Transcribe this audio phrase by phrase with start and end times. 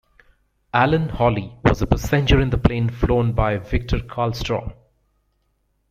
[0.73, 4.73] Alan Hawley was a passenger in the plane flown by Victor Carlstrom.